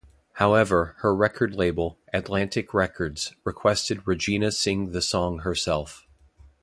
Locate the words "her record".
1.01-1.53